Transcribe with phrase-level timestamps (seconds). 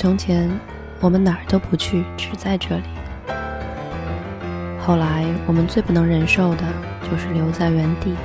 [0.00, 0.50] 从前，
[0.98, 2.84] 我们哪儿都不去，只在这里。
[4.80, 6.64] 后来，我们最不能忍受的
[7.02, 8.16] 就是留在原地。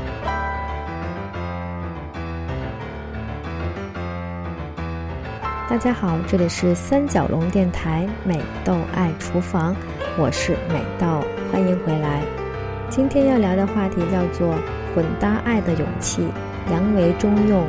[5.69, 9.75] 大家好，这里是三角龙电台美豆爱厨房，
[10.17, 12.21] 我是美豆，欢迎回来。
[12.89, 14.55] 今天要聊的话题叫做
[14.95, 16.25] 混搭爱的勇气，
[16.71, 17.67] 杨维中用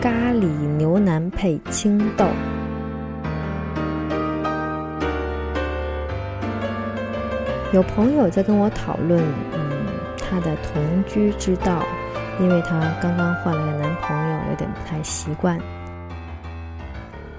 [0.00, 0.46] 咖喱
[0.78, 2.26] 牛腩配青豆。
[7.74, 9.20] 有朋友在跟我讨论，
[9.52, 9.60] 嗯，
[10.16, 11.84] 她的同居之道，
[12.38, 15.58] 因为她刚刚换了个男朋友，有点不太习惯。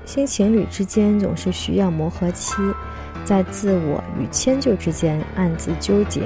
[0.04, 2.54] 新情侣之间总是需要磨合期，
[3.24, 6.24] 在自我与迁就之间暗自纠结。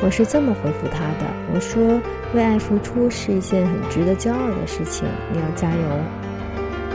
[0.00, 2.00] 我是这么回复他的：我说，
[2.32, 5.82] 为爱付出是一件很值得骄傲的事情，你要加油。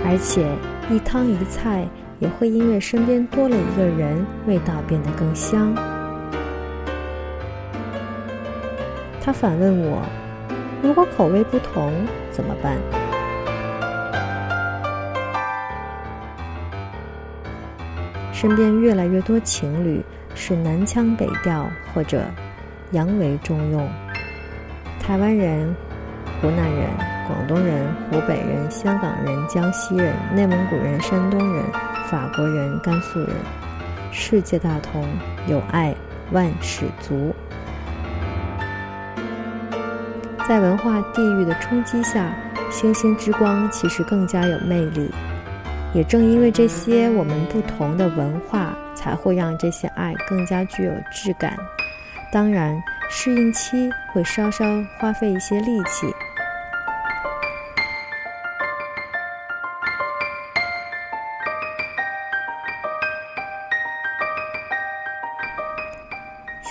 [0.05, 0.47] 而且，
[0.89, 1.85] 一汤一菜。
[2.23, 5.75] 也会因为身边多了一个人，味道变得更香。
[9.21, 10.01] 他反问我
[10.81, 11.91] ：“如果口味不同
[12.31, 12.77] 怎么办？”
[18.31, 20.01] 身边越来越多情侣
[20.33, 22.23] 是南腔北调或者
[22.91, 23.85] 洋为中用，
[24.97, 25.75] 台湾人、
[26.41, 26.89] 湖南人、
[27.27, 31.65] 广东人、湖北人、香港人、江西人、内蒙古人、山东人。
[32.13, 33.29] 法国人、甘肃人，
[34.11, 35.03] 世界大同，
[35.47, 35.95] 有爱
[36.31, 37.33] 万事足。
[40.47, 42.31] 在文化地域的冲击下，
[42.69, 45.09] 星星之光其实更加有魅力。
[45.91, 51.57] 也正因为这些我们不同的文化，才会让这些爱更加具有质感。
[52.31, 54.63] 当然，适应期会稍稍
[54.99, 56.05] 花费一些力气。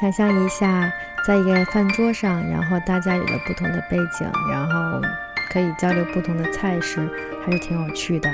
[0.03, 0.93] 想象一下，
[1.25, 5.01] 在一个饭桌上，然后大家有了不同的背景，然后
[5.53, 7.09] 可以交流不同的菜式，
[7.47, 8.29] 还是挺有趣的。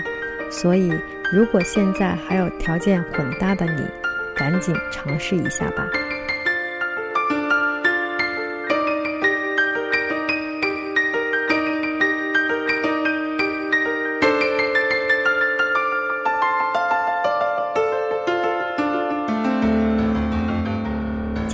[0.50, 0.90] 所以，
[1.30, 3.86] 如果现在还有条件混搭的你，
[4.34, 5.86] 赶紧尝试一下吧。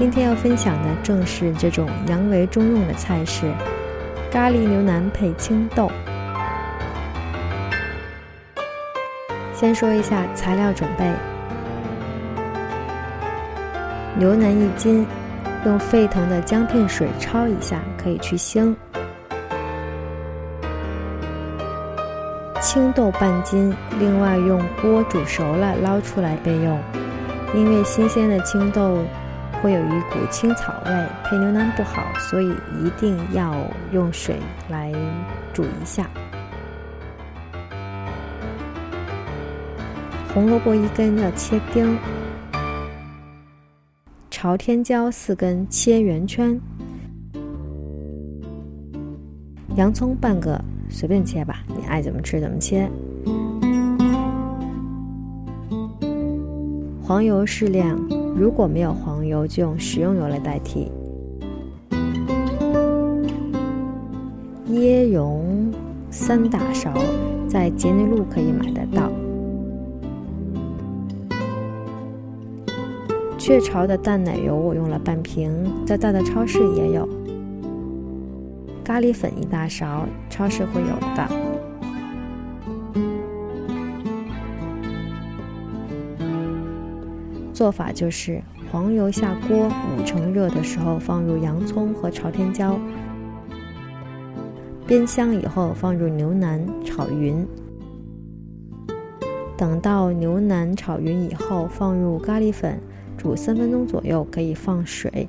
[0.04, 3.50] 今天要分享的正是这种洋为中用的菜式——
[4.30, 5.90] 咖喱牛腩配青豆。
[9.54, 11.10] 先说一下材料准备：
[14.18, 15.06] 牛腩一斤，
[15.64, 18.74] 用沸腾的姜片水焯一下，可以去腥；
[22.60, 26.78] 青豆半斤，另外用锅煮熟了捞出来备用。
[27.54, 28.98] 因为新鲜的青豆。
[29.64, 30.92] 会有一股青草味，
[31.24, 32.50] 配牛腩不好，所以
[32.84, 33.56] 一定要
[33.92, 34.36] 用水
[34.68, 34.92] 来
[35.54, 36.06] 煮一下。
[40.34, 41.96] 红萝卜一根要切丁，
[44.30, 46.60] 朝天椒四根切圆圈，
[49.76, 52.86] 洋葱半个，随便切吧，你爱怎么吃怎么切。
[57.02, 57.98] 黄油适量。
[58.36, 60.90] 如果没有黄油，就用食用油来代替。
[64.70, 65.72] 椰蓉
[66.10, 66.92] 三大勺，
[67.48, 69.08] 在杰内路可以买得到。
[73.38, 75.52] 雀巢的淡奶油我用了半瓶，
[75.86, 77.08] 在大的超市也有。
[78.82, 81.53] 咖喱粉一大勺，超市会有的。
[87.64, 89.56] 做法就是：黄油下锅
[89.96, 92.78] 五成热的时候，放入洋葱和朝天椒，
[94.86, 97.42] 煸香以后放入牛腩炒匀。
[99.56, 102.78] 等到牛腩炒匀以后，放入咖喱粉，
[103.16, 105.26] 煮三分钟左右，可以放水，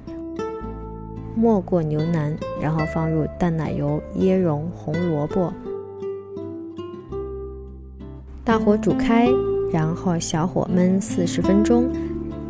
[1.38, 5.54] 没过牛腩，然后放入淡奶油、椰蓉、红萝卜，
[8.44, 9.30] 大火煮开，
[9.71, 11.89] 然后小火焖四十分钟。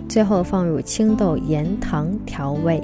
[0.07, 2.81] 最后放入青豆、盐、糖调味。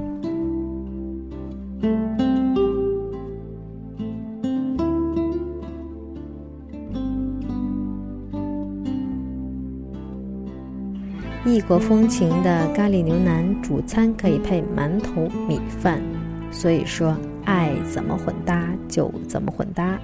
[11.44, 16.01] 异国风情的咖喱牛腩，主餐可以配馒头、米饭。
[16.50, 17.15] 所以说，
[17.45, 20.00] 爱怎么混搭就怎么混搭。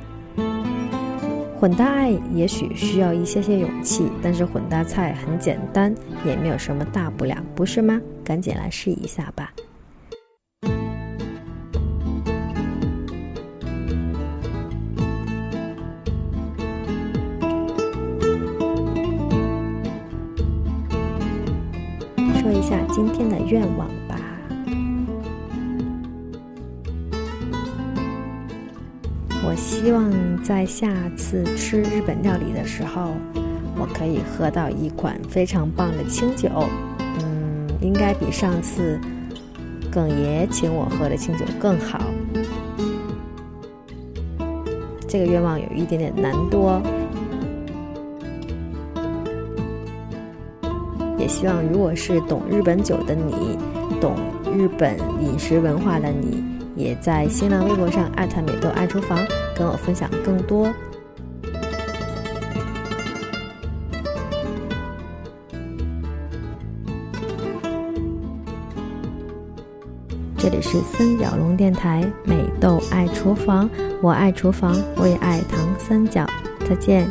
[1.60, 5.94] 混搭爱也许需要一些些勇气，但是混搭菜很简单，
[6.24, 8.00] 也没有什么大不了，不是吗？
[8.24, 9.52] 赶紧来试一下吧。
[22.40, 23.90] 说一下今天的愿望
[29.80, 33.12] 希望在下次吃日本料理的时候，
[33.78, 36.50] 我可以喝到一款非常棒的清酒。
[37.00, 39.00] 嗯，应该比上次
[39.92, 42.02] 耿爷请我喝的清酒更好。
[45.08, 46.82] 这个愿望有一点点难多。
[51.20, 53.56] 也希望如果是懂日本酒的你，
[54.02, 54.16] 懂
[54.58, 56.57] 日本饮食文化的你。
[56.78, 59.18] 也在新浪微博上艾特美豆爱厨房，
[59.56, 60.72] 跟我分享更多。
[70.38, 73.68] 这里是三角龙电台美豆爱厨房，
[74.02, 76.26] 我爱厨房，我也爱糖三角，
[76.70, 77.10] 再见。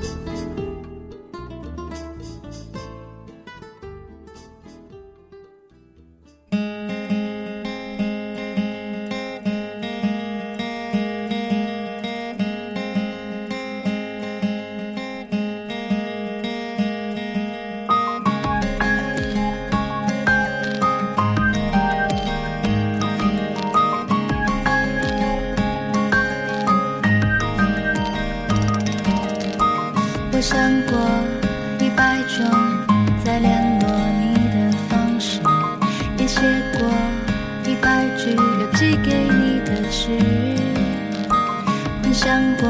[42.16, 42.66] 想过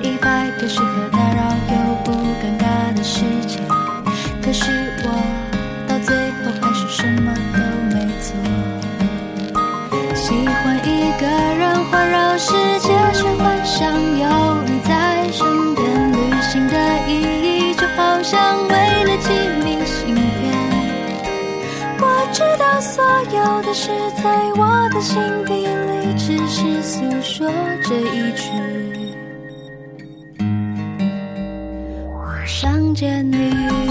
[0.00, 1.74] 一百个适合打扰又
[2.04, 3.60] 不尴尬的时间，
[4.40, 4.70] 可是
[5.02, 5.06] 我
[5.88, 7.58] 到最后还是什么都
[7.92, 8.30] 没做。
[10.14, 16.12] 喜欢一个人环绕世界，却幻想有你在身边。
[16.12, 16.74] 旅行的
[17.08, 17.10] 意
[17.70, 19.28] 义就好像为了寄
[19.64, 20.22] 明信片。
[21.98, 23.02] 我知道所
[23.36, 23.90] 有的事
[24.22, 25.99] 在我的心底里，
[26.30, 27.50] 只是诉说
[27.82, 28.42] 这一句。
[32.12, 33.89] 我想见你，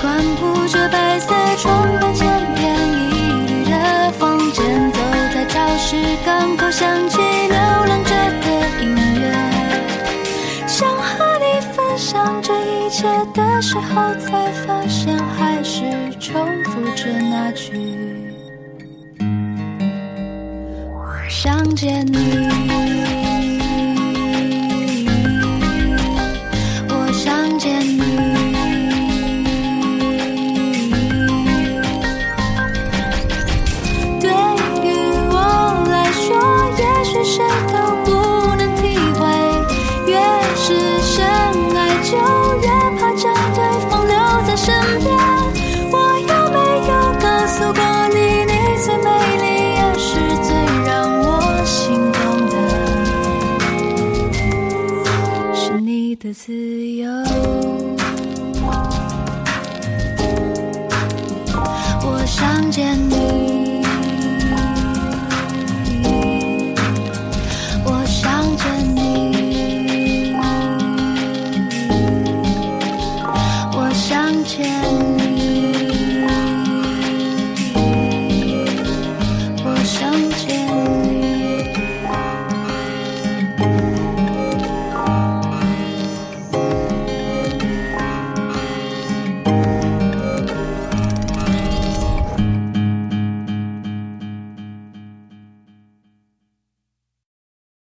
[0.00, 5.00] 关不着白色床板千篇一律的房间，走
[5.32, 8.46] 在超市港口，响起流浪者的
[8.82, 9.32] 音乐。
[10.66, 15.82] 想和你分享这一切的时候，才发现还是
[16.20, 17.72] 重复着那句：
[20.92, 23.23] 我想见你。
[56.34, 56.52] 自
[56.96, 57.08] 由。
[62.02, 63.23] 我想见你。